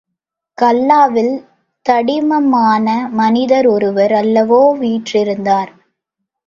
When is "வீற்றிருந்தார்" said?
4.79-5.73